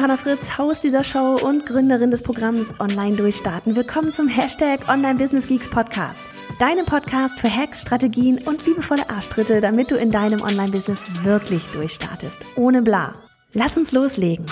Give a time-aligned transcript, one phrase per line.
[0.00, 3.76] Johanna Fritz, Haus dieser Show und Gründerin des Programms Online Durchstarten.
[3.76, 6.24] Willkommen zum Hashtag Online Business Geeks Podcast.
[6.58, 12.46] Deinem Podcast für Hacks, Strategien und liebevolle Arschtritte, damit du in deinem Online-Business wirklich durchstartest.
[12.56, 13.12] Ohne bla.
[13.52, 14.46] Lass uns loslegen.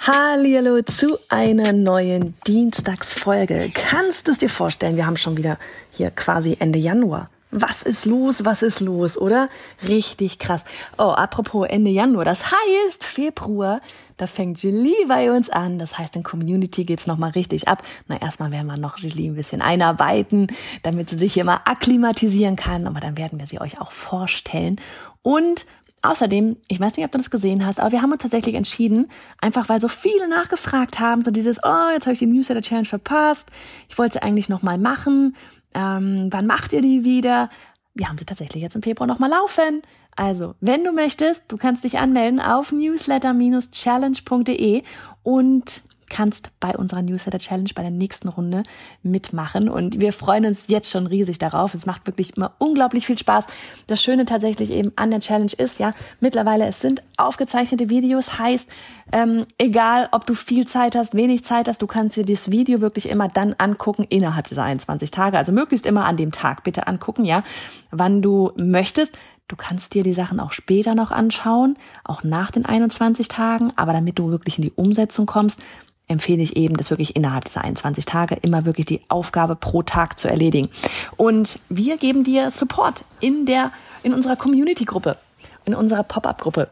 [0.00, 3.70] Hallo zu einer neuen Dienstagsfolge.
[3.72, 4.96] Kannst du es dir vorstellen?
[4.96, 5.58] Wir haben schon wieder
[5.90, 7.30] hier quasi Ende Januar.
[7.50, 8.44] Was ist los?
[8.44, 9.48] Was ist los, oder?
[9.86, 10.64] Richtig krass.
[10.98, 13.80] Oh, apropos Ende Januar, das heißt Februar,
[14.18, 15.78] da fängt Julie bei uns an.
[15.78, 17.82] Das heißt, in Community geht's nochmal richtig ab.
[18.06, 20.48] Na, erstmal werden wir noch Julie ein bisschen einarbeiten,
[20.82, 22.86] damit sie sich hier mal akklimatisieren kann.
[22.86, 24.76] Aber dann werden wir sie euch auch vorstellen.
[25.22, 25.64] Und
[26.00, 29.08] Außerdem, ich weiß nicht, ob du das gesehen hast, aber wir haben uns tatsächlich entschieden,
[29.40, 32.86] einfach weil so viele nachgefragt haben, so dieses, oh, jetzt habe ich die Newsletter Challenge
[32.86, 33.48] verpasst,
[33.88, 35.34] ich wollte sie eigentlich nochmal machen
[35.74, 37.50] ähm, wann macht ihr die wieder?
[37.94, 39.82] Wir haben sie tatsächlich jetzt im Februar nochmal laufen.
[40.16, 44.82] Also, wenn du möchtest, du kannst dich anmelden auf newsletter-challenge.de
[45.22, 48.62] und kannst bei unserer Newsletter Challenge bei der nächsten Runde
[49.02, 49.68] mitmachen.
[49.68, 51.74] Und wir freuen uns jetzt schon riesig darauf.
[51.74, 53.44] Es macht wirklich immer unglaublich viel Spaß.
[53.86, 58.68] Das Schöne tatsächlich eben an der Challenge ist ja, mittlerweile es sind aufgezeichnete Videos, heißt,
[59.12, 62.80] ähm, egal ob du viel Zeit hast, wenig Zeit hast, du kannst dir das Video
[62.80, 65.38] wirklich immer dann angucken innerhalb dieser 21 Tage.
[65.38, 67.42] Also möglichst immer an dem Tag bitte angucken, ja,
[67.90, 69.16] wann du möchtest.
[69.48, 73.94] Du kannst dir die Sachen auch später noch anschauen, auch nach den 21 Tagen, aber
[73.94, 75.62] damit du wirklich in die Umsetzung kommst,
[76.08, 80.18] empfehle ich eben, das wirklich innerhalb dieser 21 Tage immer wirklich die Aufgabe pro Tag
[80.18, 80.68] zu erledigen.
[81.16, 83.72] Und wir geben dir Support in der,
[84.02, 85.16] in unserer Community-Gruppe,
[85.64, 86.68] in unserer Pop-up-Gruppe.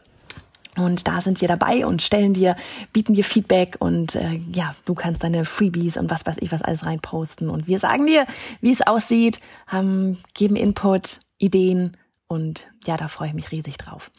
[0.77, 2.55] Und da sind wir dabei und stellen dir,
[2.93, 6.61] bieten dir Feedback und äh, ja, du kannst deine Freebies und was weiß ich was
[6.61, 7.48] alles reinposten.
[7.48, 8.27] Und wir sagen dir,
[8.61, 11.97] wie es aussieht, haben, geben Input, Ideen
[12.28, 14.11] und ja, da freue ich mich riesig drauf.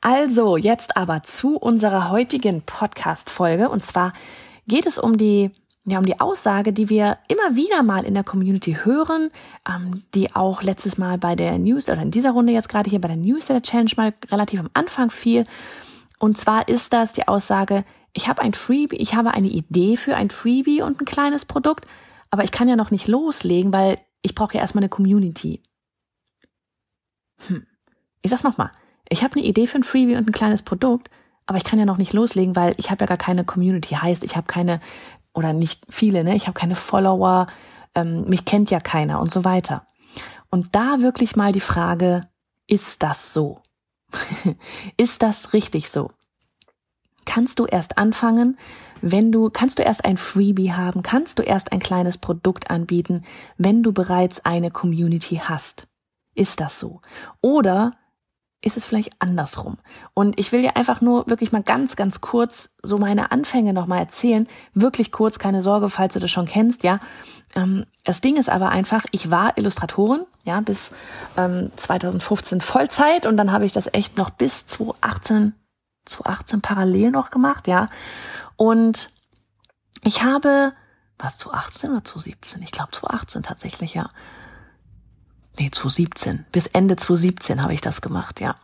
[0.00, 3.68] Also, jetzt aber zu unserer heutigen Podcast-Folge.
[3.68, 4.12] Und zwar
[4.66, 5.50] geht es um die
[5.84, 9.30] ja, um die Aussage, die wir immer wieder mal in der Community hören,
[9.68, 13.00] ähm, die auch letztes Mal bei der News oder in dieser Runde jetzt gerade hier
[13.00, 15.44] bei der Newsletter Challenge mal relativ am Anfang fiel.
[16.20, 20.14] Und zwar ist das die Aussage, ich habe ein Freebie, ich habe eine Idee für
[20.14, 21.86] ein Freebie und ein kleines Produkt,
[22.30, 25.62] aber ich kann ja noch nicht loslegen, weil ich brauche ja erstmal eine Community.
[27.48, 27.66] Hm.
[28.22, 28.70] Ich sag's nochmal.
[29.08, 31.10] Ich habe eine Idee für ein Freebie und ein kleines Produkt,
[31.46, 33.94] aber ich kann ja noch nicht loslegen, weil ich habe ja gar keine Community.
[33.94, 34.80] Heißt, ich habe keine,
[35.34, 36.34] oder nicht viele, ne?
[36.34, 37.46] Ich habe keine Follower,
[37.94, 39.86] ähm, mich kennt ja keiner und so weiter.
[40.50, 42.20] Und da wirklich mal die Frage,
[42.66, 43.60] ist das so?
[44.96, 46.10] ist das richtig so?
[47.24, 48.58] Kannst du erst anfangen,
[49.00, 53.24] wenn du, kannst du erst ein Freebie haben, kannst du erst ein kleines Produkt anbieten,
[53.56, 55.88] wenn du bereits eine Community hast?
[56.34, 57.00] Ist das so?
[57.40, 57.94] Oder
[58.62, 59.76] ist es vielleicht andersrum.
[60.14, 63.98] Und ich will dir einfach nur wirklich mal ganz, ganz kurz so meine Anfänge nochmal
[63.98, 64.48] erzählen.
[64.72, 66.98] Wirklich kurz, keine Sorge, falls du das schon kennst, ja.
[67.54, 70.92] Ähm, das Ding ist aber einfach, ich war Illustratorin, ja, bis
[71.36, 75.54] ähm, 2015 Vollzeit und dann habe ich das echt noch bis 2018,
[76.06, 77.88] 2018 parallel noch gemacht, ja.
[78.56, 79.10] Und
[80.04, 80.72] ich habe,
[81.18, 82.62] was, 2018 oder 2017?
[82.62, 84.08] Ich glaube 2018 tatsächlich, ja
[85.58, 86.44] nee, 2017.
[86.52, 88.54] Bis Ende 2017 habe ich das gemacht, ja.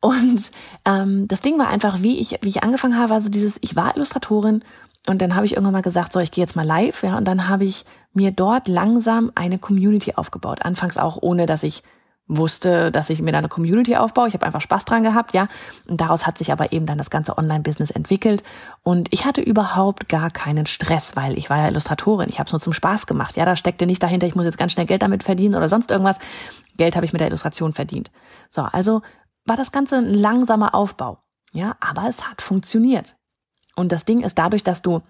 [0.00, 0.50] Und
[0.86, 3.96] ähm, das Ding war einfach, wie ich, wie ich angefangen habe, also dieses, ich war
[3.96, 4.62] Illustratorin
[5.06, 7.26] und dann habe ich irgendwann mal gesagt, so, ich gehe jetzt mal live, ja, und
[7.26, 10.62] dann habe ich mir dort langsam eine Community aufgebaut.
[10.62, 11.82] Anfangs auch ohne, dass ich
[12.30, 14.28] wusste, dass ich mir da eine Community aufbaue.
[14.28, 15.48] Ich habe einfach Spaß dran gehabt, ja.
[15.88, 18.42] Und daraus hat sich aber eben dann das ganze Online-Business entwickelt.
[18.82, 22.28] Und ich hatte überhaupt gar keinen Stress, weil ich war ja Illustratorin.
[22.28, 23.36] Ich habe es nur zum Spaß gemacht.
[23.36, 25.90] Ja, da steckte nicht dahinter, ich muss jetzt ganz schnell Geld damit verdienen oder sonst
[25.90, 26.18] irgendwas.
[26.76, 28.10] Geld habe ich mit der Illustration verdient.
[28.48, 29.02] So, also
[29.44, 31.18] war das Ganze ein langsamer Aufbau.
[31.52, 33.16] Ja, aber es hat funktioniert.
[33.74, 35.02] Und das Ding ist dadurch, dass du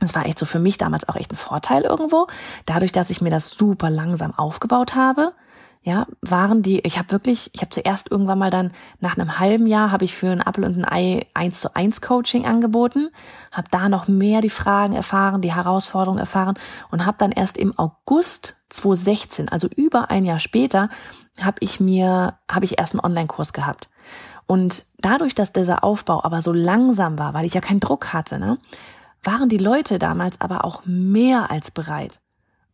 [0.00, 2.28] das war echt so für mich damals auch echt ein Vorteil irgendwo.
[2.66, 5.32] Dadurch, dass ich mir das super langsam aufgebaut habe,
[5.88, 9.66] ja, waren die, ich habe wirklich, ich habe zuerst irgendwann mal dann nach einem halben
[9.66, 13.08] Jahr habe ich für ein Apple und ein Ei eins zu eins Coaching angeboten,
[13.52, 16.58] habe da noch mehr die Fragen erfahren, die Herausforderungen erfahren
[16.90, 20.90] und habe dann erst im August 2016, also über ein Jahr später,
[21.40, 23.88] habe ich mir, habe ich erst einen Online-Kurs gehabt.
[24.46, 28.38] Und dadurch, dass dieser Aufbau aber so langsam war, weil ich ja keinen Druck hatte,
[28.38, 28.58] ne,
[29.22, 32.20] waren die Leute damals aber auch mehr als bereit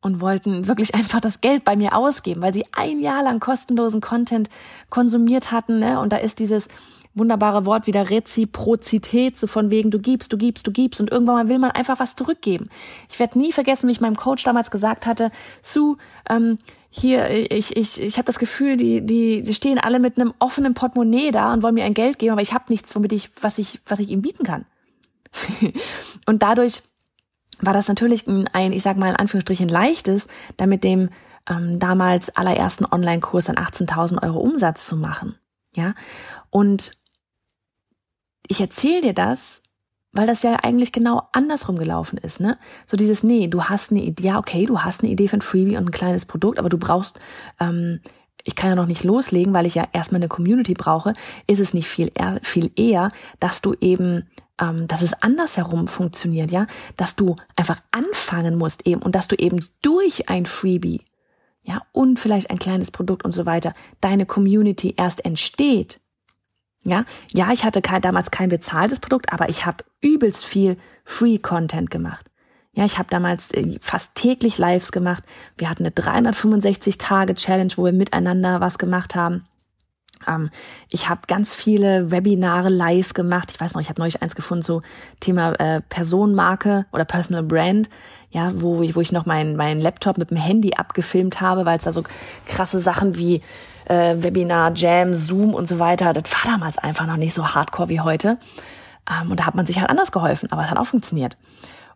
[0.05, 4.01] und wollten wirklich einfach das Geld bei mir ausgeben, weil sie ein Jahr lang kostenlosen
[4.01, 4.49] Content
[4.91, 5.79] konsumiert hatten.
[5.79, 5.99] Ne?
[6.01, 6.69] Und da ist dieses
[7.15, 11.49] wunderbare Wort wieder Reziprozität, so von wegen du gibst, du gibst, du gibst und irgendwann
[11.49, 12.69] will man einfach was zurückgeben.
[13.09, 15.31] Ich werde nie vergessen, wie ich meinem Coach damals gesagt hatte,
[15.63, 15.97] Sue,
[16.29, 16.59] ähm,
[16.91, 20.75] hier, ich, ich, ich habe das Gefühl, die, die, die stehen alle mit einem offenen
[20.75, 23.59] Portemonnaie da und wollen mir ein Geld geben, aber ich habe nichts, womit ich, was
[23.59, 24.65] ich, was ich ihnen bieten kann.
[26.27, 26.83] und dadurch
[27.67, 30.27] war das natürlich ein, ich sag mal in Anführungsstrichen leichtes,
[30.57, 31.11] da mit dem
[31.49, 35.37] ähm, damals allerersten Online-Kurs dann 18.000 Euro Umsatz zu machen.
[35.75, 35.95] Ja,
[36.51, 36.93] und
[38.47, 39.63] ich erzähle dir das,
[40.13, 42.57] weil das ja eigentlich genau andersrum gelaufen ist, ne?
[42.87, 45.43] So dieses, nee, du hast eine Idee, ja, okay, du hast eine Idee für ein
[45.43, 47.19] Freebie und ein kleines Produkt, aber du brauchst,
[47.59, 48.01] ähm,
[48.45, 51.15] ich kann ja noch nicht loslegen, weil ich ja erstmal eine Community brauche,
[51.47, 54.29] ist es nicht viel, eher, viel eher, dass du eben,
[54.61, 56.67] ähm, dass es andersherum funktioniert, ja?
[56.97, 61.03] Dass du einfach anfangen musst eben und dass du eben durch ein Freebie,
[61.63, 66.01] ja, und vielleicht ein kleines Produkt und so weiter, deine Community erst entsteht
[66.87, 71.39] ja, ja, ich hatte kein, damals kein bezahltes Produkt, aber ich habe übelst viel Free
[71.39, 72.31] Content gemacht.
[72.75, 75.25] Ja, ich habe damals äh, fast täglich Lives gemacht.
[75.57, 79.47] Wir hatten eine 365 Tage Challenge, wo wir miteinander was gemacht haben.
[80.29, 80.51] Ähm,
[80.91, 83.51] ich habe ganz viele Webinare live gemacht.
[83.51, 84.83] Ich weiß noch, ich habe neulich eins gefunden, so
[85.21, 87.89] Thema äh, Personenmarke oder Personal Brand.
[88.31, 91.79] Ja, wo ich, wo ich noch meinen mein Laptop mit dem Handy abgefilmt habe, weil
[91.79, 92.03] es da so
[92.47, 93.43] krasse Sachen wie
[93.85, 97.89] äh, Webinar, Jam, Zoom und so weiter, das war damals einfach noch nicht so hardcore
[97.89, 98.39] wie heute.
[99.09, 101.37] Ähm, und da hat man sich halt anders geholfen, aber es hat auch funktioniert.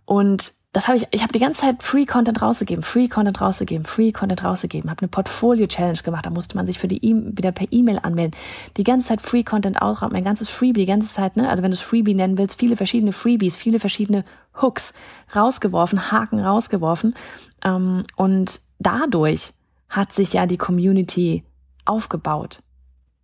[0.05, 3.85] Und das habe ich, ich habe die ganze Zeit Free Content rausgegeben, Free Content rausgegeben,
[3.85, 7.17] Free Content rausgegeben, habe eine Portfolio Challenge gemacht, da musste man sich für die e
[7.37, 8.39] wieder per E-Mail anmelden.
[8.77, 11.73] Die ganze Zeit Free Content auch, mein ganzes Freebie, die ganze Zeit, ne, also wenn
[11.73, 14.25] du es Freebie nennen willst, viele verschiedene Freebies, viele verschiedene
[14.63, 14.93] Hooks
[15.35, 17.17] rausgeworfen, Haken rausgeworfen
[17.65, 19.55] ähm, und dadurch
[19.89, 21.43] hat sich ja die Community
[21.87, 22.63] aufgebaut.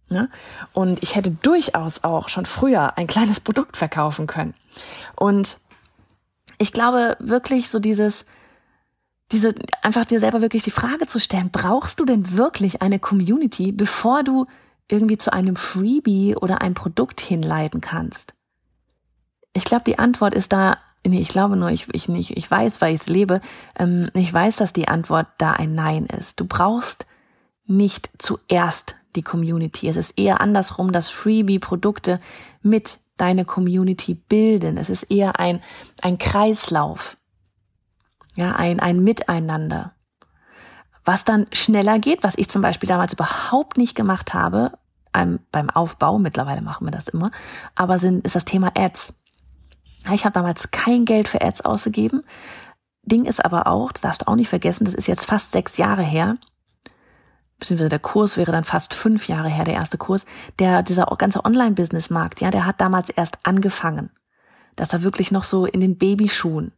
[0.08, 0.28] Ne?
[0.72, 4.54] Und ich hätte durchaus auch schon früher ein kleines Produkt verkaufen können.
[5.14, 5.58] Und
[6.58, 8.24] ich glaube wirklich so dieses,
[9.32, 13.72] diese, einfach dir selber wirklich die Frage zu stellen, brauchst du denn wirklich eine Community,
[13.72, 14.46] bevor du
[14.88, 18.34] irgendwie zu einem Freebie oder ein Produkt hinleiten kannst?
[19.52, 22.80] Ich glaube, die Antwort ist da, nee, ich glaube nur, ich, ich nicht, ich weiß,
[22.80, 23.40] weil ich es lebe,
[23.78, 26.40] ähm, ich weiß, dass die Antwort da ein Nein ist.
[26.40, 27.06] Du brauchst
[27.66, 29.88] nicht zuerst die Community.
[29.88, 32.20] Es ist eher andersrum, dass Freebie-Produkte
[32.62, 34.76] mit deine Community bilden.
[34.76, 35.62] Es ist eher ein,
[36.02, 37.16] ein Kreislauf.
[38.36, 39.92] Ja, ein, ein Miteinander.
[41.04, 44.72] Was dann schneller geht, was ich zum Beispiel damals überhaupt nicht gemacht habe,
[45.12, 47.30] ähm, beim Aufbau, mittlerweile machen wir das immer,
[47.74, 49.14] aber sind, ist das Thema Ads.
[50.12, 52.24] Ich habe damals kein Geld für Ads ausgegeben.
[53.02, 55.76] Ding ist aber auch, das darfst du auch nicht vergessen, das ist jetzt fast sechs
[55.76, 56.38] Jahre her,
[57.58, 60.26] beziehungsweise der Kurs wäre dann fast fünf Jahre her, der erste Kurs,
[60.58, 64.10] der, dieser ganze Online-Business-Markt, ja, der hat damals erst angefangen.
[64.76, 66.72] Das war wirklich noch so in den Babyschuhen.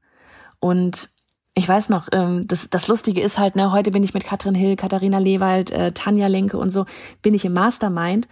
[0.61, 1.11] Und
[1.55, 4.55] ich weiß noch, ähm, das, das Lustige ist halt, ne, heute bin ich mit Katrin
[4.55, 6.84] Hill, Katharina Lewald, äh, Tanja Lenke und so,
[7.22, 8.29] bin ich im Mastermind.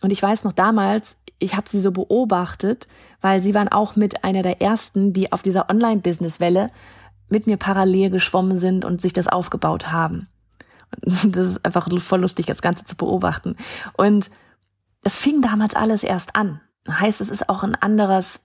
[0.00, 2.86] Und ich weiß noch damals, ich habe sie so beobachtet,
[3.20, 6.70] weil sie waren auch mit einer der ersten, die auf dieser Online-Business-Welle
[7.28, 10.28] mit mir parallel geschwommen sind und sich das aufgebaut haben.
[11.24, 13.56] Das ist einfach voll lustig, das Ganze zu beobachten.
[13.96, 14.30] Und
[15.02, 16.60] es fing damals alles erst an.
[16.88, 18.40] Heißt, es ist auch ein anderes,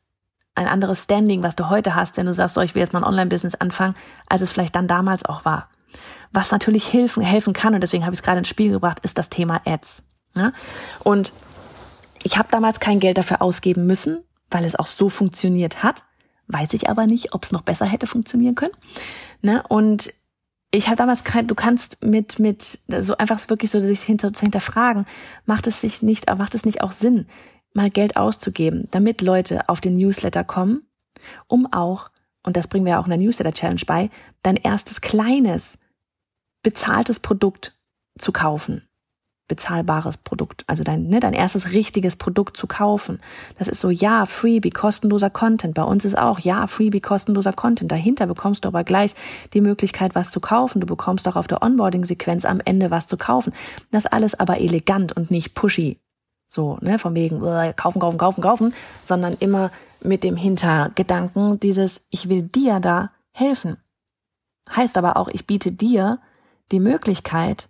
[0.55, 2.99] ein anderes Standing, was du heute hast, wenn du sagst, so, ich will jetzt mal
[2.99, 3.95] ein Online-Business anfangen,
[4.27, 5.69] als es vielleicht dann damals auch war.
[6.31, 9.17] Was natürlich helfen, helfen kann, und deswegen habe ich es gerade ins Spiel gebracht, ist
[9.17, 10.03] das Thema Ads.
[10.35, 10.51] Ja?
[11.03, 11.33] Und
[12.23, 16.03] ich habe damals kein Geld dafür ausgeben müssen, weil es auch so funktioniert hat.
[16.47, 18.73] Weiß ich aber nicht, ob es noch besser hätte funktionieren können.
[19.41, 19.63] Ne?
[19.67, 20.13] Und
[20.75, 24.41] ich habe damals kein, du kannst mit, mit, so einfach wirklich so sich hinter, zu
[24.41, 25.05] hinterfragen,
[25.45, 27.27] macht es sich nicht, macht es nicht auch Sinn,
[27.73, 30.87] mal Geld auszugeben, damit Leute auf den Newsletter kommen,
[31.47, 32.09] um auch,
[32.43, 34.09] und das bringen wir auch in der Newsletter Challenge bei,
[34.41, 35.77] dein erstes kleines,
[36.63, 37.77] bezahltes Produkt
[38.17, 38.81] zu kaufen
[39.53, 43.19] bezahlbares Produkt, also dein, ne, dein erstes richtiges Produkt zu kaufen.
[43.59, 45.75] Das ist so, ja, Freebie, kostenloser Content.
[45.75, 47.91] Bei uns ist auch, ja, Freebie, kostenloser Content.
[47.91, 49.13] Dahinter bekommst du aber gleich
[49.53, 50.81] die Möglichkeit, was zu kaufen.
[50.81, 53.53] Du bekommst auch auf der Onboarding-Sequenz am Ende was zu kaufen.
[53.91, 55.99] Das alles aber elegant und nicht pushy.
[56.47, 58.73] So, ne, von wegen, äh, kaufen, kaufen, kaufen, kaufen,
[59.05, 59.69] sondern immer
[60.03, 63.77] mit dem Hintergedanken dieses, ich will dir da helfen.
[64.75, 66.19] Heißt aber auch, ich biete dir
[66.71, 67.69] die Möglichkeit,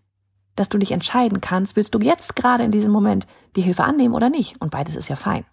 [0.56, 4.14] dass du dich entscheiden kannst, willst du jetzt gerade in diesem Moment die Hilfe annehmen
[4.14, 4.60] oder nicht?
[4.62, 5.46] Und beides ist ja fein.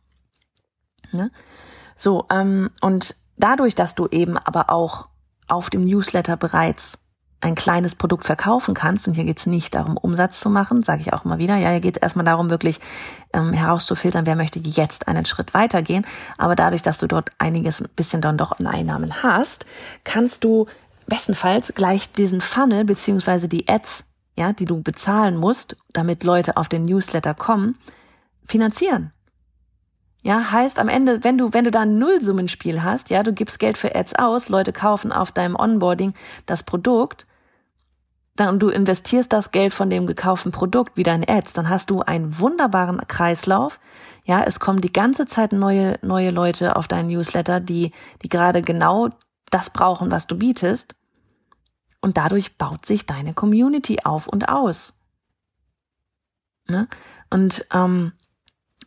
[1.13, 1.31] Ne?
[1.97, 5.09] So, ähm, und dadurch, dass du eben aber auch
[5.49, 6.99] auf dem Newsletter bereits
[7.43, 11.01] ein kleines Produkt verkaufen kannst, und hier geht es nicht darum, Umsatz zu machen, sage
[11.01, 12.81] ich auch immer wieder, ja, hier geht es erstmal darum, wirklich
[13.33, 16.07] ähm, herauszufiltern, wer möchte jetzt einen Schritt weitergehen.
[16.37, 19.65] Aber dadurch, dass du dort einiges bisschen dann doch an Einnahmen hast,
[20.05, 20.67] kannst du
[21.07, 24.05] bestenfalls gleich diesen Funnel beziehungsweise die Ads
[24.41, 27.77] ja, die du bezahlen musst, damit Leute auf den Newsletter kommen,
[28.47, 29.13] finanzieren.
[30.23, 33.59] Ja, heißt am Ende, wenn du, wenn du da ein Nullsummenspiel hast, ja, du gibst
[33.59, 36.15] Geld für Ads aus, Leute kaufen auf deinem Onboarding
[36.47, 37.27] das Produkt,
[38.35, 42.01] dann du investierst das Geld von dem gekauften Produkt wieder in Ads, dann hast du
[42.01, 43.79] einen wunderbaren Kreislauf.
[44.25, 47.93] Ja, es kommen die ganze Zeit neue, neue Leute auf deinen Newsletter, die,
[48.23, 49.11] die gerade genau
[49.51, 50.95] das brauchen, was du bietest.
[52.01, 54.95] Und dadurch baut sich deine Community auf und aus.
[56.67, 56.89] Ne?
[57.29, 58.13] Und ähm,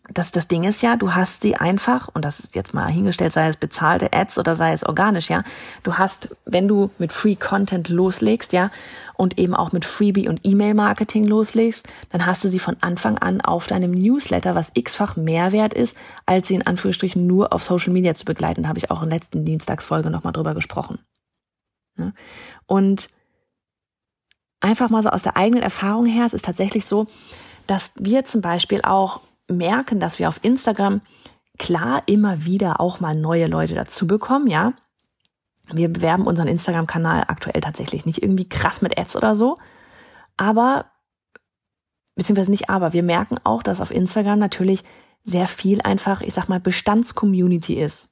[0.10, 3.32] das, das Ding ist ja, du hast sie einfach, und das ist jetzt mal hingestellt,
[3.32, 5.44] sei es bezahlte Ads oder sei es organisch, ja,
[5.84, 8.70] du hast, wenn du mit Free Content loslegst, ja,
[9.16, 13.40] und eben auch mit Freebie und E-Mail-Marketing loslegst, dann hast du sie von Anfang an
[13.40, 18.14] auf deinem Newsletter, was x-fach Mehrwert ist, als sie in Anführungsstrichen nur auf Social Media
[18.16, 18.64] zu begleiten.
[18.64, 21.00] Da habe ich auch in der letzten Dienstagsfolge nochmal drüber gesprochen.
[21.98, 22.14] Ja?
[22.66, 23.10] Und
[24.60, 27.08] einfach mal so aus der eigenen Erfahrung her, es ist tatsächlich so,
[27.68, 31.02] dass wir zum Beispiel auch merken, dass wir auf Instagram
[31.60, 34.74] klar immer wieder auch mal neue Leute dazu bekommen, ja.
[35.72, 39.60] Wir bewerben unseren Instagram-Kanal aktuell tatsächlich nicht irgendwie krass mit Ads oder so,
[40.36, 40.86] aber,
[42.16, 44.84] beziehungsweise nicht aber, wir merken auch, dass auf Instagram natürlich
[45.24, 48.10] sehr viel einfach, ich sag mal, Bestandscommunity ist.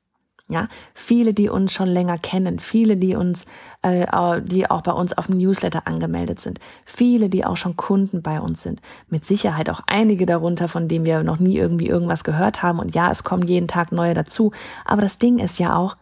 [0.51, 3.45] Ja, viele, die uns schon länger kennen, viele, die uns,
[3.83, 8.21] äh, die auch bei uns auf dem Newsletter angemeldet sind, viele, die auch schon Kunden
[8.21, 8.81] bei uns sind.
[9.07, 12.79] Mit Sicherheit auch einige darunter, von denen wir noch nie irgendwie irgendwas gehört haben.
[12.79, 14.51] Und ja, es kommen jeden Tag neue dazu.
[14.83, 15.95] Aber das Ding ist ja auch,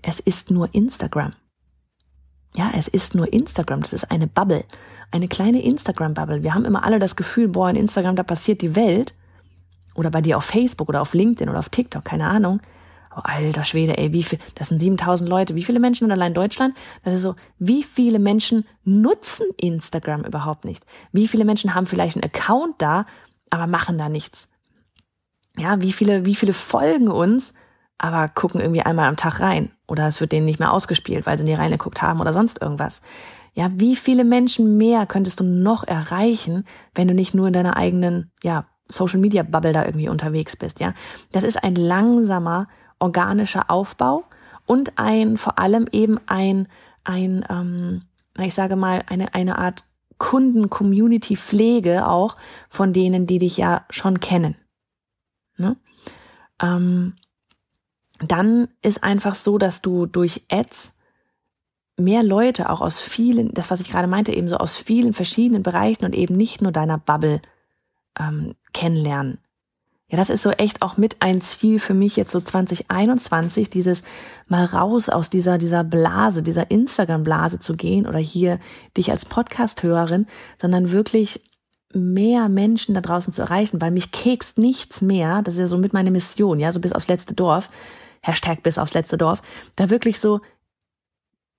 [0.00, 1.32] es ist nur Instagram.
[2.54, 3.82] Ja, es ist nur Instagram.
[3.82, 4.64] Das ist eine Bubble,
[5.10, 6.42] eine kleine Instagram-Bubble.
[6.42, 9.12] Wir haben immer alle das Gefühl, boah, in Instagram, da passiert die Welt.
[9.94, 12.62] Oder bei dir auf Facebook oder auf LinkedIn oder auf TikTok, keine Ahnung.
[13.14, 15.54] Oh, alter Schwede, ey, wie viel, das sind 7000 Leute.
[15.54, 16.76] Wie viele Menschen in allein Deutschland?
[17.04, 20.84] Das ist so, wie viele Menschen nutzen Instagram überhaupt nicht?
[21.12, 23.04] Wie viele Menschen haben vielleicht einen Account da,
[23.50, 24.48] aber machen da nichts?
[25.58, 27.52] Ja, wie viele, wie viele folgen uns,
[27.98, 29.70] aber gucken irgendwie einmal am Tag rein?
[29.86, 33.02] Oder es wird denen nicht mehr ausgespielt, weil sie nie reingeguckt haben oder sonst irgendwas.
[33.52, 36.64] Ja, wie viele Menschen mehr könntest du noch erreichen,
[36.94, 40.80] wenn du nicht nur in deiner eigenen, ja, Social Media Bubble da irgendwie unterwegs bist,
[40.80, 40.94] ja?
[41.32, 42.68] Das ist ein langsamer
[43.02, 44.24] organischer Aufbau
[44.66, 46.68] und ein vor allem eben ein,
[47.04, 48.02] ein ähm,
[48.38, 49.84] ich sage mal, eine, eine Art
[50.18, 52.36] Kunden-Community-Pflege auch
[52.68, 54.54] von denen, die dich ja schon kennen.
[55.56, 55.76] Ne?
[56.60, 57.16] Ähm,
[58.20, 60.92] dann ist einfach so, dass du durch Ads
[61.96, 65.62] mehr Leute auch aus vielen, das was ich gerade meinte, eben so aus vielen verschiedenen
[65.62, 67.42] Bereichen und eben nicht nur deiner Bubble
[68.18, 69.38] ähm, kennenlernen.
[70.12, 74.02] Ja, das ist so echt auch mit ein Ziel für mich jetzt so 2021, dieses
[74.46, 78.60] mal raus aus dieser, dieser Blase, dieser Instagram-Blase zu gehen oder hier
[78.94, 80.26] dich als Podcast-Hörerin,
[80.60, 81.40] sondern wirklich
[81.94, 85.78] mehr Menschen da draußen zu erreichen, weil mich kekst nichts mehr, das ist ja so
[85.78, 87.70] mit meiner Mission, ja, so bis aufs letzte Dorf,
[88.20, 89.40] Hashtag bis aufs letzte Dorf,
[89.76, 90.40] da wirklich so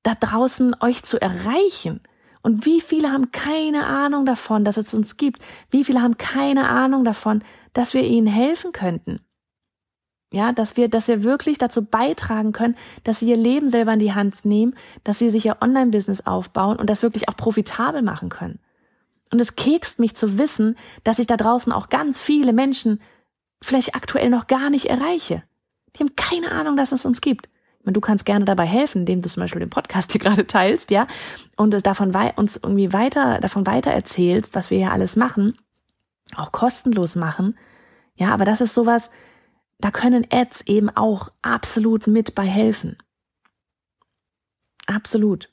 [0.03, 2.01] da draußen euch zu erreichen
[2.43, 5.41] und wie viele haben keine Ahnung davon, dass es uns gibt?
[5.71, 7.41] Wie viele haben keine Ahnung davon,
[7.73, 9.19] dass wir ihnen helfen könnten?
[10.31, 13.99] Ja, dass wir, dass wir wirklich dazu beitragen können, dass sie ihr Leben selber in
[13.99, 18.29] die Hand nehmen, dass sie sich ihr Online-Business aufbauen und das wirklich auch profitabel machen
[18.29, 18.59] können.
[19.31, 22.99] Und es kekst mich zu wissen, dass ich da draußen auch ganz viele Menschen
[23.61, 25.43] vielleicht aktuell noch gar nicht erreiche.
[25.95, 27.47] Die haben keine Ahnung, dass es uns gibt
[27.85, 31.07] du kannst gerne dabei helfen, indem du zum Beispiel den Podcast hier gerade teilst, ja,
[31.57, 35.57] und es davon uns irgendwie weiter, davon weiter erzählst, was wir hier alles machen,
[36.37, 37.57] auch kostenlos machen.
[38.15, 39.09] Ja, aber das ist sowas,
[39.79, 42.97] da können Ads eben auch absolut mit bei helfen.
[44.85, 45.49] Absolut.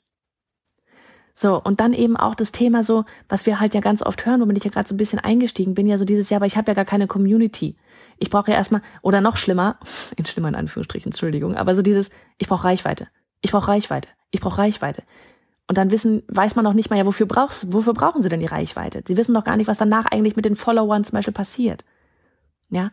[1.33, 4.41] So, und dann eben auch das Thema so, was wir halt ja ganz oft hören,
[4.41, 6.57] womit ich ja gerade so ein bisschen eingestiegen bin, ja so dieses Jahr, aber ich
[6.57, 7.77] habe ja gar keine Community.
[8.17, 9.79] Ich brauche ja erstmal, oder noch schlimmer,
[10.17, 13.07] in schlimmer in Anführungsstrichen, Entschuldigung, aber so dieses, ich brauche Reichweite.
[13.41, 14.09] Ich brauche Reichweite.
[14.29, 15.03] Ich brauche Reichweite.
[15.71, 18.41] Und dann wissen, weiß man noch nicht mal, ja, wofür brauchst, wofür brauchen sie denn
[18.41, 19.05] die Reichweite?
[19.07, 21.85] Sie wissen doch gar nicht, was danach eigentlich mit den Followern zum Beispiel passiert.
[22.69, 22.91] Ja.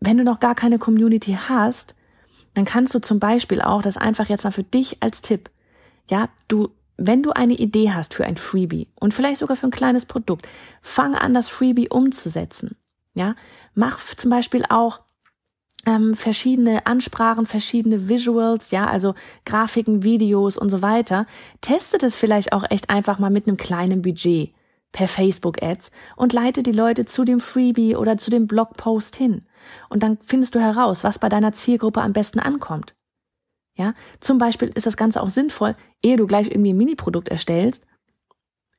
[0.00, 1.94] Wenn du noch gar keine Community hast,
[2.54, 5.50] dann kannst du zum Beispiel auch das einfach jetzt mal für dich als Tipp.
[6.08, 9.70] Ja, du wenn du eine Idee hast für ein Freebie und vielleicht sogar für ein
[9.70, 10.48] kleines Produkt,
[10.80, 12.74] fang an, das Freebie umzusetzen.
[13.14, 13.34] Ja,
[13.74, 15.00] mach zum Beispiel auch
[15.86, 19.14] ähm, verschiedene Ansprachen, verschiedene Visuals, ja, also
[19.44, 21.26] Grafiken, Videos und so weiter.
[21.60, 24.52] Testet es vielleicht auch echt einfach mal mit einem kleinen Budget
[24.92, 29.44] per Facebook Ads und leite die Leute zu dem Freebie oder zu dem Blogpost hin.
[29.88, 32.94] Und dann findest du heraus, was bei deiner Zielgruppe am besten ankommt.
[33.76, 37.84] Ja, zum Beispiel ist das Ganze auch sinnvoll, ehe du gleich irgendwie ein Mini-Produkt erstellst,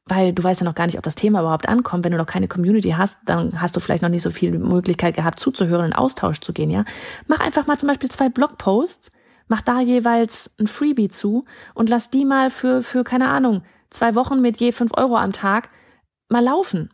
[0.08, 2.04] weil du weißt ja noch gar nicht, ob das Thema überhaupt ankommt.
[2.04, 5.16] Wenn du noch keine Community hast, dann hast du vielleicht noch nicht so viel Möglichkeit
[5.16, 6.86] gehabt, zuzuhören, in Austausch zu gehen, ja.
[7.28, 9.12] Mach einfach mal zum Beispiel zwei Blogposts,
[9.48, 14.16] mach da jeweils ein Freebie zu und lass die mal für, für, keine Ahnung, zwei
[14.16, 15.70] Wochen mit je fünf Euro am Tag
[16.30, 16.92] mal laufen.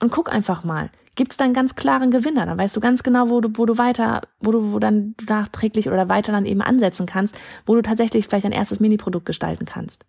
[0.00, 0.90] Und guck einfach mal.
[1.14, 2.44] Gibt's da einen ganz klaren Gewinner?
[2.44, 5.88] Dann weißt du ganz genau, wo du, wo du weiter, wo du, wo dann nachträglich
[5.88, 10.04] oder weiter dann eben ansetzen kannst, wo du tatsächlich vielleicht ein erstes Mini-Produkt gestalten kannst.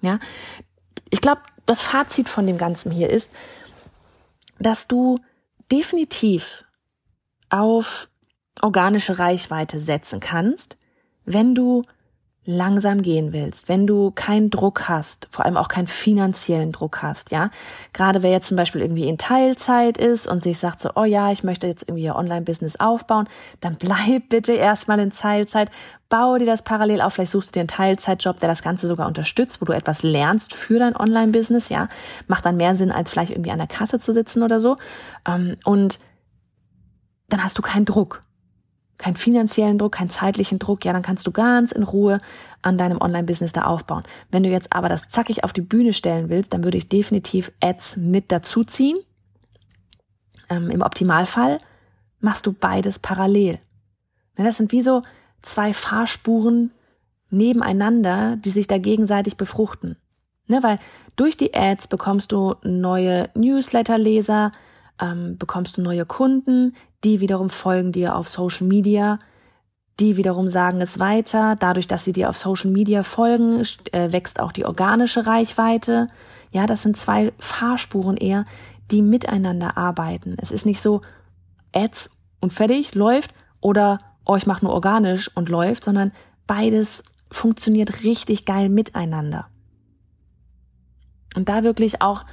[0.00, 0.18] Ja.
[1.10, 3.30] Ich glaube, das Fazit von dem Ganzen hier ist,
[4.58, 5.18] dass du
[5.70, 6.64] definitiv
[7.50, 8.08] auf
[8.60, 10.76] organische Reichweite setzen kannst,
[11.24, 11.84] wenn du
[12.48, 17.30] langsam gehen willst, wenn du keinen Druck hast, vor allem auch keinen finanziellen Druck hast,
[17.30, 17.50] ja.
[17.92, 21.30] Gerade wer jetzt zum Beispiel irgendwie in Teilzeit ist und sich sagt so, oh ja,
[21.30, 23.28] ich möchte jetzt irgendwie ihr Online-Business aufbauen,
[23.60, 25.70] dann bleib bitte erstmal in Teilzeit,
[26.08, 29.06] baue dir das parallel auf, vielleicht suchst du dir einen Teilzeitjob, der das Ganze sogar
[29.06, 31.90] unterstützt, wo du etwas lernst für dein Online-Business, ja.
[32.28, 34.78] Macht dann mehr Sinn, als vielleicht irgendwie an der Kasse zu sitzen oder so.
[35.26, 35.98] Ähm, und
[37.28, 38.22] dann hast du keinen Druck
[38.98, 42.20] keinen finanziellen Druck, keinen zeitlichen Druck, ja, dann kannst du ganz in Ruhe
[42.62, 44.02] an deinem Online-Business da aufbauen.
[44.30, 47.52] Wenn du jetzt aber das zackig auf die Bühne stellen willst, dann würde ich definitiv
[47.62, 48.98] Ads mit dazuziehen.
[50.50, 51.58] Ähm, Im Optimalfall
[52.20, 53.60] machst du beides parallel.
[54.36, 55.02] Ja, das sind wie so
[55.40, 56.72] zwei Fahrspuren
[57.30, 59.96] nebeneinander, die sich da gegenseitig befruchten.
[60.48, 60.78] Ne, weil
[61.14, 64.52] durch die Ads bekommst du neue Newsletter-Leser,
[64.98, 66.74] ähm, bekommst du neue Kunden,
[67.04, 69.18] die wiederum folgen dir auf Social Media,
[70.00, 71.56] die wiederum sagen es weiter.
[71.56, 73.62] Dadurch, dass sie dir auf Social Media folgen,
[73.92, 76.08] äh, wächst auch die organische Reichweite.
[76.50, 78.44] Ja, das sind zwei Fahrspuren eher,
[78.90, 80.36] die miteinander arbeiten.
[80.40, 81.02] Es ist nicht so
[81.74, 86.12] Ads und fertig, läuft oder oh, ich mache nur organisch und läuft, sondern
[86.46, 89.48] beides funktioniert richtig geil miteinander.
[91.34, 92.24] Und da wirklich auch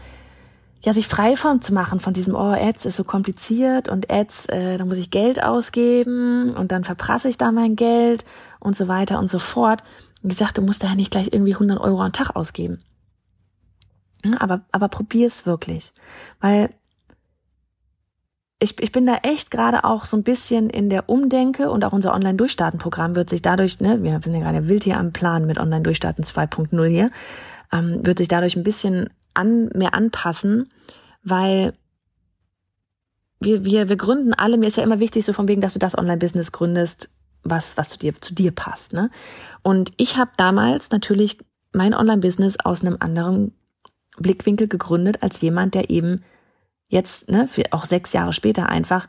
[0.86, 4.46] ja, sich frei von zu machen, von diesem, oh, Ads ist so kompliziert und Ads,
[4.50, 8.24] äh, da muss ich Geld ausgeben und dann verprasse ich da mein Geld
[8.60, 9.82] und so weiter und so fort.
[10.22, 12.84] Wie gesagt, du musst da ja nicht gleich irgendwie 100 Euro am Tag ausgeben.
[14.24, 15.92] Ja, aber, aber probier es wirklich,
[16.40, 16.70] weil
[18.60, 21.94] ich, ich bin da echt gerade auch so ein bisschen in der Umdenke und auch
[21.94, 25.58] unser Online-Durchstarten-Programm wird sich dadurch, ne, wir sind ja gerade wild hier am Plan mit
[25.58, 27.10] Online-Durchstarten 2.0 hier,
[27.74, 30.72] ähm, wird sich dadurch ein bisschen an, mehr anpassen,
[31.24, 31.74] weil
[33.40, 35.80] wir, wir, wir gründen alle, mir ist ja immer wichtig, so von wegen, dass du
[35.80, 37.10] das Online-Business gründest,
[37.44, 38.94] was, was zu dir, zu dir passt.
[38.94, 39.10] Ne?
[39.62, 41.38] Und ich habe damals natürlich
[41.74, 43.54] mein Online-Business aus einem anderen
[44.18, 46.24] Blickwinkel gegründet, als jemand, der eben
[46.88, 49.08] jetzt, ne, auch sechs Jahre später einfach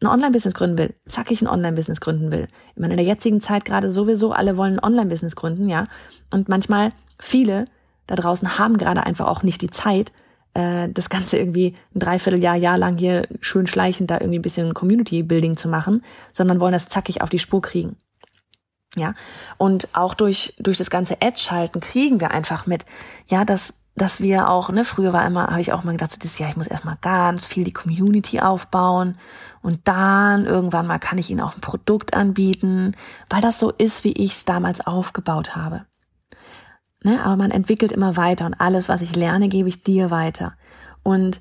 [0.00, 2.46] ein Online-Business gründen will, zackig ein Online-Business gründen will.
[2.74, 5.88] Ich meine, in der jetzigen Zeit gerade sowieso, alle wollen ein Online-Business gründen, ja.
[6.30, 7.64] Und manchmal viele
[8.08, 10.10] da draußen haben gerade einfach auch nicht die Zeit,
[10.54, 14.74] äh, das Ganze irgendwie ein Dreivierteljahr, Jahr lang hier schön schleichend da irgendwie ein bisschen
[14.74, 17.96] Community-Building zu machen, sondern wollen das zackig auf die Spur kriegen.
[18.96, 19.14] Ja,
[19.58, 22.86] und auch durch, durch das ganze Ad-Schalten kriegen wir einfach mit,
[23.28, 26.18] ja, dass, dass wir auch, ne, früher war immer, habe ich auch mal gedacht, so
[26.20, 29.18] das, ja, ich muss erstmal ganz viel die Community aufbauen
[29.60, 32.96] und dann irgendwann mal kann ich ihnen auch ein Produkt anbieten,
[33.28, 35.84] weil das so ist, wie ich es damals aufgebaut habe.
[37.04, 37.22] Ne?
[37.24, 40.54] Aber man entwickelt immer weiter und alles, was ich lerne, gebe ich dir weiter.
[41.02, 41.40] Und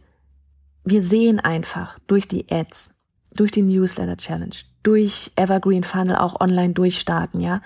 [0.84, 2.92] wir sehen einfach durch die Ads,
[3.36, 7.62] durch die Newsletter Challenge, durch Evergreen Funnel auch online durchstarten, ja,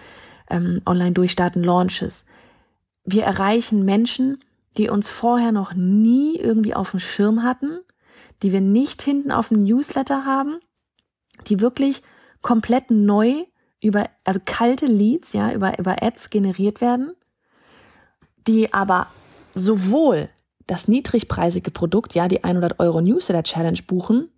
[0.49, 2.25] ähm, online durchstarten Launches.
[3.03, 4.39] Wir erreichen Menschen,
[4.77, 7.79] die uns vorher noch nie irgendwie auf dem Schirm hatten,
[8.41, 10.59] die wir nicht hinten auf dem Newsletter haben,
[11.47, 12.01] die wirklich
[12.41, 13.43] komplett neu
[13.83, 17.13] über, also kalte Leads, ja, über, über Ads generiert werden
[18.47, 19.07] die aber
[19.53, 20.29] sowohl
[20.67, 24.29] das niedrigpreisige Produkt, ja, die 100 Euro Newsletter Challenge buchen.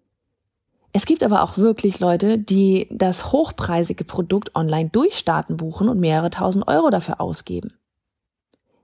[0.91, 6.29] Es gibt aber auch wirklich Leute, die das hochpreisige Produkt online durchstarten buchen und mehrere
[6.29, 7.73] tausend Euro dafür ausgeben.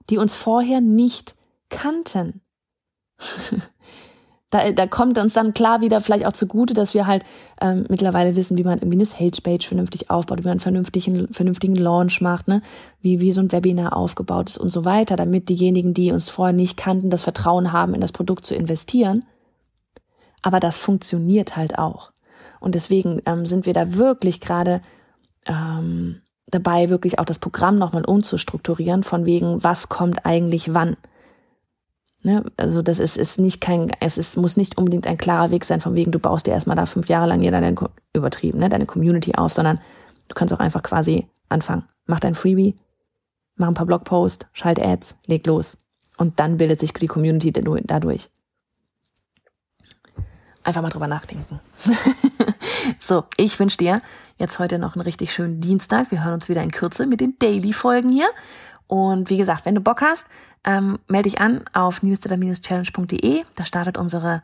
[0.10, 1.36] Die uns vorher nicht
[1.70, 2.42] kannten.
[4.50, 7.24] da, da kommt uns dann klar wieder vielleicht auch zugute, dass wir halt
[7.62, 11.76] ähm, mittlerweile wissen, wie man irgendwie eine Sales-Page vernünftig aufbaut, wie man einen vernünftigen, vernünftigen
[11.76, 12.62] Launch macht, ne?
[13.02, 16.54] wie, wie so ein Webinar aufgebaut ist und so weiter, damit diejenigen, die uns vorher
[16.54, 19.24] nicht kannten, das Vertrauen haben, in das Produkt zu investieren.
[20.42, 22.12] Aber das funktioniert halt auch.
[22.60, 24.82] Und deswegen ähm, sind wir da wirklich gerade
[25.46, 30.98] ähm, dabei, wirklich auch das Programm nochmal umzustrukturieren, von wegen, was kommt eigentlich wann.
[32.22, 32.44] Ne?
[32.58, 35.80] Also das ist, ist nicht kein, es ist, muss nicht unbedingt ein klarer Weg sein,
[35.80, 37.74] von wegen, du baust dir erstmal da fünf Jahre lang hier deine,
[38.14, 39.80] übertrieben, ne, deine Community auf, sondern
[40.28, 41.86] du kannst auch einfach quasi anfangen.
[42.06, 42.76] Mach dein Freebie,
[43.56, 45.78] mach ein paar Blogposts, schalt Ads, leg los.
[46.18, 48.30] Und dann bildet sich die Community dadurch.
[50.64, 51.62] Einfach mal drüber nachdenken.
[53.00, 54.02] so, ich wünsche dir
[54.38, 56.12] jetzt heute noch einen richtig schönen Dienstag.
[56.12, 58.30] Wir hören uns wieder in Kürze mit den Daily-Folgen hier.
[58.90, 60.26] Und wie gesagt, wenn du Bock hast,
[60.66, 63.44] ähm, melde dich an auf newsletter-challenge.de.
[63.56, 64.42] Da startet unsere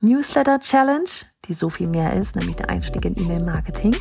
[0.00, 1.08] Newsletter Challenge,
[1.44, 3.94] die so viel mehr ist, nämlich der Einstieg in E-Mail-Marketing.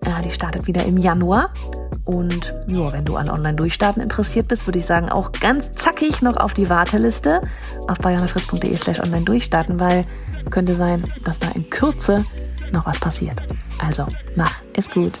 [0.00, 1.50] Äh, die startet wieder im Januar.
[2.06, 6.38] Und ja, wenn du an Online-Durchstarten interessiert bist, würde ich sagen, auch ganz zackig noch
[6.38, 7.42] auf die Warteliste
[7.86, 10.06] auf bayernafrisk.de slash online durchstarten, weil
[10.48, 12.24] könnte sein, dass da in Kürze
[12.72, 13.42] noch was passiert.
[13.78, 15.18] Also, mach es gut.